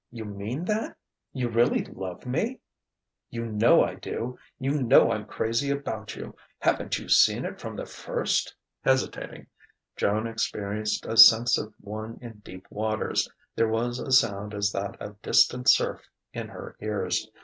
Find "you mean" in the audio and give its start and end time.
0.09-0.65